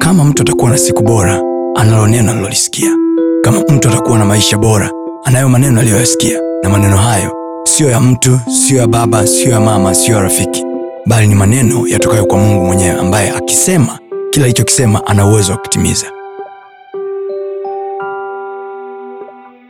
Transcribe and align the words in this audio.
kama 0.00 0.24
mtu 0.24 0.42
atakuwa 0.42 0.70
na 0.70 0.78
siku 0.78 1.02
bora, 1.02 1.42
analo 1.76 2.06
neno 2.06 2.30
alilolisikia. 2.32 2.90
Kama 3.42 3.60
mtu 3.60 3.88
atakuwa 3.88 4.18
na 4.18 4.24
maisha 4.24 4.58
bora, 4.58 4.90
anayo 5.24 5.48
maneno 5.48 5.80
aliyoyasikia, 5.80 6.40
na 6.62 6.68
maneno 6.68 6.96
hayo 6.96 7.32
siyo 7.64 7.90
ya 7.90 8.00
mtu, 8.00 8.40
siyo 8.66 8.80
ya 8.80 8.86
baba, 8.86 9.26
siyo 9.26 9.50
ya 9.50 9.60
mama, 9.60 9.94
siyo 9.94 10.16
ya 10.16 10.22
rafiki, 10.22 10.64
bali 11.06 11.26
ni 11.26 11.34
maneno 11.34 11.88
yatokayo 11.88 12.26
kwa 12.26 12.38
Mungu 12.38 12.64
mwenyewe, 12.66 13.00
ambaye 13.00 13.30
akisema 13.30 13.98
kila 14.30 14.44
alichokisema 14.44 15.06
ana 15.06 15.26
uwezo 15.26 15.52
wa 15.52 15.58
kutimiza. 15.58 16.06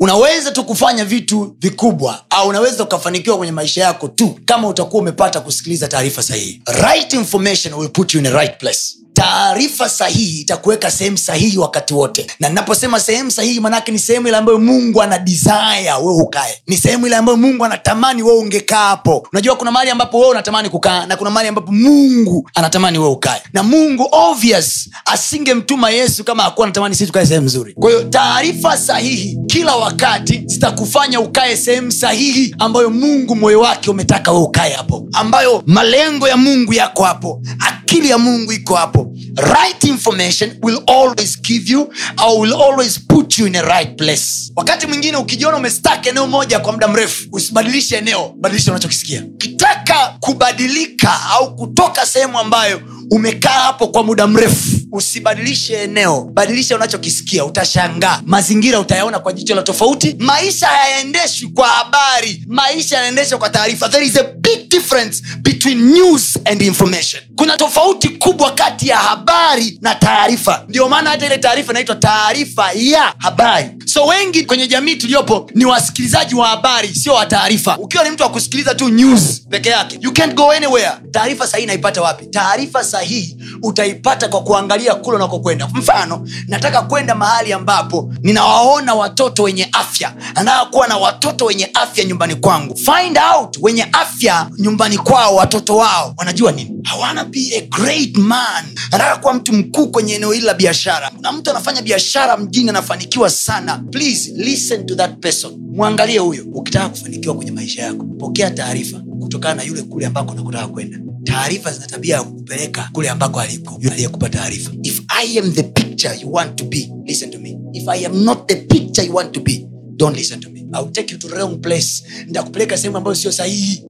unaweza 0.00 0.50
tu 0.50 0.64
kufanya 0.64 1.04
vitu 1.04 1.56
vikubwa 1.60 2.24
au 2.30 2.48
unaweza 2.48 2.84
ukafanikiwa 2.84 3.36
kwenye 3.36 3.52
maisha 3.52 3.82
yako 3.84 4.08
tu 4.08 4.38
kama 4.44 4.68
utakuwa 4.68 5.02
umepata 5.02 5.40
kusikiliza 5.40 5.88
taarifa 5.88 6.22
sahihi 6.22 6.62
right 6.82 7.12
information 7.12 7.74
will 7.74 7.88
put 7.88 8.14
you 8.14 8.18
in 8.20 8.26
the 8.26 8.32
right 8.32 8.58
place 8.60 8.96
taarifa 9.14 9.88
sahihi 9.88 10.40
itakuweka 10.40 10.90
sehemu 10.90 11.18
sahihi 11.18 11.58
wakati 11.58 11.94
wote. 11.94 12.26
Na 12.40 12.48
ninaposema 12.48 13.00
sehemu 13.00 13.30
sahihi 13.30 13.60
manake 13.60 13.92
ni 13.92 13.98
sehemu 13.98 14.28
ile 14.28 14.36
ambayo 14.36 14.58
mungu 14.58 15.02
ana 15.02 15.18
desire 15.18 15.92
wewe 16.02 16.22
ukae. 16.22 16.62
Ni 16.66 16.76
sehemu 16.76 17.06
ile 17.06 17.16
ambayo 17.16 17.38
mungu 17.38 17.64
anatamani 17.64 18.22
wewe 18.22 18.38
ungekaa 18.38 18.88
hapo. 18.88 19.28
Unajua 19.32 19.56
kuna 19.56 19.70
mahali 19.70 19.90
ambapo 19.90 20.18
wewe 20.18 20.30
unatamani 20.30 20.68
kukaa 20.70 21.06
na 21.06 21.16
kuna 21.16 21.30
mahali 21.30 21.48
ambapo 21.48 21.72
mungu 21.72 22.50
anatamani 22.54 22.98
wewe 22.98 23.10
ukae. 23.10 23.42
Na 23.52 23.62
mungu 23.62 24.08
obvious 24.12 24.90
asingemtuma 25.04 25.90
yesu 25.90 26.24
kama 26.24 26.44
akuwa 26.44 26.66
anatamani 26.66 26.94
sisi 26.94 27.06
tukae 27.06 27.26
sehemu 27.26 27.46
nzuri. 27.46 27.74
Kwa 27.74 27.90
hiyo 27.90 28.02
taarifa 28.04 28.76
sahihi 28.76 29.38
kila 29.46 29.76
wakati 29.76 30.42
zitakufanya 30.46 31.20
ukae 31.20 31.56
sehemu 31.56 31.92
sahihi 31.92 32.54
ambayo 32.58 32.90
mungu 32.90 33.36
moyo 33.36 33.60
wake 33.60 33.90
umetaka 33.90 34.30
wewe 34.32 34.44
ukae 34.44 34.72
hapo. 34.72 35.08
Ambayo 35.12 35.62
malengo 35.66 36.28
ya 36.28 36.36
mungu 36.36 36.72
yako 36.74 37.02
hapo 37.04 37.42
akili 37.58 38.10
ya 38.10 38.18
mungu 38.18 38.52
iko 38.52 38.74
hapo 38.74 39.03
right 39.36 39.84
information 39.84 40.50
will 40.62 40.82
always 40.86 41.36
give 41.42 41.72
you 41.72 41.88
or 42.26 42.40
will 42.40 42.54
always 42.54 42.98
put 43.06 43.38
you 43.38 43.46
in 43.46 43.56
a 43.56 43.62
right 43.62 43.96
place. 43.98 44.52
Wakati 44.56 44.86
mwingine 44.86 45.16
ukijiona 45.16 45.56
umestak 45.56 46.06
eneo 46.06 46.26
moja 46.26 46.58
kwa 46.60 46.72
muda 46.72 46.88
mrefu 46.88 47.28
usibadilishe 47.32 47.96
eneo 47.96 48.34
badilisha 48.40 48.70
unachokisikia. 48.70 49.22
Ukitaka 49.34 50.16
kubadilika 50.20 51.20
au 51.30 51.56
kutoka 51.56 52.06
sehemu 52.06 52.38
ambayo 52.38 52.80
umekaa 53.10 53.48
hapo 53.50 53.88
kwa 53.88 54.02
muda 54.04 54.26
mrefu 54.26 54.76
usibadilishe 54.94 55.74
eneo. 55.74 56.20
Badilisha 56.32 56.74
unachokisikia. 56.76 57.44
Utashangaa. 57.44 58.22
Mazingira 58.26 58.80
utayaona 58.80 59.18
kwa 59.18 59.32
jicho 59.32 59.54
la 59.54 59.62
tofauti. 59.62 60.16
Maisha 60.18 60.66
hayaendeshwi 60.66 61.48
kwa 61.48 61.68
habari. 61.68 62.44
Maisha 62.46 62.96
yanaendeshwa 62.96 63.38
kwa 63.38 63.50
taarifa. 63.50 63.88
There 63.88 64.06
is 64.06 64.16
a 64.16 64.22
big 64.22 64.68
difference 64.68 65.22
between 65.42 65.78
news 65.92 66.38
and 66.44 66.62
information. 66.62 67.22
Kuna 67.36 67.56
tofauti 67.56 68.08
kubwa 68.08 68.50
kati 68.50 68.88
ya 68.88 68.96
habari 68.96 69.78
na 69.82 69.94
taarifa. 69.94 70.64
Ndio 70.68 70.88
maana 70.88 71.10
hata 71.10 71.26
ile 71.26 71.38
taarifa 71.38 71.72
inaitwa 71.72 71.96
taarifa 71.96 72.72
ya 72.72 73.14
habari. 73.18 73.70
So 73.86 74.06
wengi 74.06 74.44
kwenye 74.44 74.66
jamii 74.66 74.96
tuliyopo 74.96 75.50
ni 75.54 75.64
wasikilizaji 75.64 76.34
wa 76.34 76.46
habari 76.48 76.94
sio 76.94 77.14
wa 77.14 77.26
taarifa. 77.26 77.78
Ukiwa 77.78 78.04
ni 78.04 78.10
mtu 78.10 78.22
wa 78.22 78.28
kusikiliza 78.28 78.74
tu 78.74 78.88
news 78.88 79.40
peke 79.50 79.68
yake 79.68 79.98
you 80.00 80.12
can't 80.12 80.34
go 80.34 80.50
anywhere. 80.50 80.92
Taarifa 81.10 81.46
sahihi 81.46 81.66
naipata 81.66 82.02
wapi? 82.02 82.26
Taarifa 82.26 82.84
sahihi 82.84 83.36
utaipata 83.62 84.28
kwa 84.28 84.42
kuangalia 84.42 84.94
kule 84.94 85.16
unakokwenda. 85.16 85.68
Mfano 85.74 86.28
nataka 86.48 86.82
kwenda 86.82 87.14
mahali 87.14 87.52
ambapo 87.52 88.14
ninawaona 88.22 88.94
watoto 88.94 89.42
wenye 89.42 89.68
afya. 89.72 90.14
Nataka 90.34 90.64
kuwa 90.64 90.88
na 90.88 90.96
watoto 90.96 91.44
wenye 91.44 91.70
afya 91.74 92.04
nyumbani 92.04 92.34
kwangu. 92.34 92.76
Find 92.76 93.18
out 93.34 93.58
wenye 93.62 93.86
afya 93.92 94.50
nyumbani 94.58 94.98
kwao 94.98 95.34
watoto 95.36 95.76
wao. 95.76 96.14
Wanajua 96.16 96.52
nini? 96.52 96.70
Hawana 96.84 97.24
be 97.24 97.40
a 97.56 97.60
great 97.60 98.16
man. 98.16 98.64
Nataka 98.92 99.16
kuwa 99.16 99.34
mtu 99.34 99.52
mkuu 99.52 99.86
kwenye 99.88 100.14
eneo 100.14 100.32
hili 100.32 100.46
la 100.46 100.54
biashara. 100.54 101.10
Kuna 101.16 101.32
mtu 101.32 101.50
anafanya 101.50 101.82
biashara 101.82 102.36
mjini 102.36 102.70
anafanikiwa 102.70 103.30
sana. 103.30 103.82
Please 103.90 104.32
listen 104.36 104.86
to 104.86 104.94
that 104.94 105.18
person. 105.20 105.52
Mwangalie 105.74 106.18
huyo. 106.18 106.44
Ukitaka 106.54 106.88
kufanikiwa 106.88 107.34
kwenye 107.34 107.50
maisha 107.50 107.82
yako 107.82 108.04
pokea 108.18 108.50
taarifa 108.50 109.00
kutokana 109.20 109.54
na 109.54 109.62
yule 109.62 109.82
kule 109.82 110.06
ambako 110.06 110.34
nakutaka 110.34 110.66
kwenda 110.68 110.98
taarifa 111.24 111.72
zina 111.72 111.86
tabia 111.86 112.16
ya 112.16 112.22
kukupeleka 112.22 112.88
kule 112.92 113.10
ambako 113.10 113.40
aliko 113.40 113.80
aliyekupa 113.92 114.28
taarifa. 114.28 114.70
If 114.82 115.00
i 115.08 115.38
am 115.38 115.52
the 115.52 115.62
picture 115.62 116.18
you 116.22 116.32
want 116.32 116.56
to 116.56 116.64
be 116.64 116.90
listen 117.06 117.30
to 117.30 117.38
me. 117.38 117.58
If 117.72 117.88
i 117.88 118.06
am 118.06 118.24
not 118.24 118.48
the 118.48 118.56
picture 118.56 119.06
you 119.06 119.14
want 119.14 119.32
to 119.32 119.40
be 119.40 119.66
don't 119.96 120.16
listen 120.16 120.40
to 120.40 120.50
me. 120.50 120.60
I 120.72 120.82
will 120.82 120.92
take 120.92 121.12
you 121.14 121.18
to 121.18 121.28
wrong 121.28 121.60
place. 121.60 122.04
Ndakupeleka 122.28 122.76
sehemu 122.76 122.96
ambayo 122.96 123.14
sio 123.14 123.32
sahihi. 123.32 123.84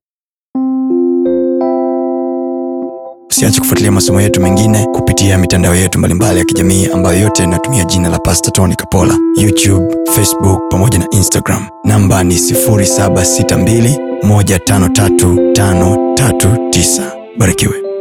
Usiache 3.31 3.61
kufuatilia 3.61 3.93
masomo 3.93 4.21
yetu 4.21 4.41
mengine 4.41 4.87
kupitia 4.87 5.39
mitandao 5.39 5.75
yetu 5.75 5.99
mbalimbali 5.99 6.39
ya 6.39 6.45
kijamii 6.45 6.87
ambayo 6.87 7.21
yote 7.21 7.45
inatumia 7.45 7.85
jina 7.85 8.09
la 8.09 8.19
pasta 8.19 8.51
tony 8.51 8.75
kapola. 8.77 9.19
Youtube 9.37 9.95
facebook 10.15 10.61
pamoja 10.71 10.99
na 10.99 11.07
instagram. 11.11 11.69
Namba 11.85 12.25
ni 12.25 12.39
भड़के 17.39 17.67
हुए 17.67 17.94